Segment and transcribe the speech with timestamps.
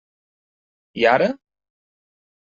[1.03, 1.29] I ara?